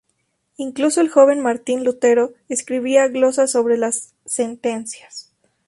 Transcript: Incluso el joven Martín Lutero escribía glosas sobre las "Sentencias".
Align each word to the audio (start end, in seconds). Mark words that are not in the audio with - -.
Incluso 0.57 0.99
el 0.99 1.09
joven 1.11 1.41
Martín 1.41 1.83
Lutero 1.83 2.33
escribía 2.49 3.07
glosas 3.07 3.51
sobre 3.51 3.77
las 3.77 4.15
"Sentencias". 4.25 5.31